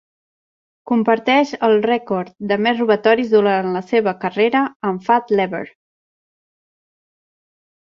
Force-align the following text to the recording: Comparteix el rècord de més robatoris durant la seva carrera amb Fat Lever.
Comparteix 0.91 1.51
el 1.67 1.75
rècord 1.83 2.31
de 2.53 2.57
més 2.67 2.79
robatoris 2.81 3.29
durant 3.35 3.69
la 3.77 3.83
seva 3.91 4.15
carrera 4.25 4.63
amb 4.93 5.07
Fat 5.11 5.31
Lever. 5.43 5.63